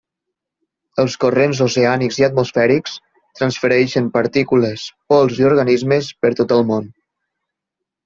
[1.03, 2.97] Els corrents oceànics i atmosfèrics
[3.41, 6.93] transfereixen partícules, pols i organismes per tot el món.